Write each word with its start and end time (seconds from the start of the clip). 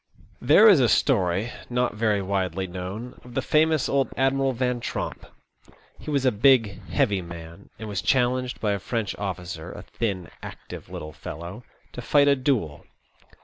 There 0.41 0.67
is 0.67 0.79
a 0.79 0.89
story, 0.89 1.51
not 1.69 1.93
very 1.93 2.23
widely 2.23 2.65
known, 2.65 3.19
of 3.23 3.35
the 3.35 3.41
famous 3.43 3.87
old 3.87 4.09
Admiral 4.17 4.51
Van 4.51 4.79
Tromp. 4.79 5.27
He 5.99 6.09
was 6.09 6.25
a 6.25 6.31
big, 6.31 6.81
heavy 6.89 7.21
man, 7.21 7.69
and 7.77 7.87
was 7.87 8.01
challenged 8.01 8.59
by 8.59 8.71
a 8.71 8.79
French 8.79 9.15
oflScer, 9.17 9.71
a 9.75 9.83
thin, 9.83 10.31
active, 10.41 10.89
little 10.89 11.13
fellow, 11.13 11.63
to 11.93 12.01
fight 12.01 12.27
a 12.27 12.35
duel. 12.35 12.83